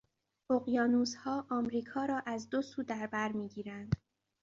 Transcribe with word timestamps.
اقیانوسها 0.49 1.45
امریکا 1.51 2.05
را 2.05 2.23
از 2.25 2.49
دو 2.49 2.61
سو 2.61 2.83
در 2.83 3.07
برمیگیرند. 3.07 3.95